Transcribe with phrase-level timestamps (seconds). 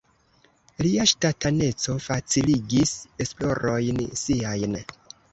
[0.85, 2.93] Lia ŝtataneco faciligis
[3.27, 4.79] esplorojn siajn.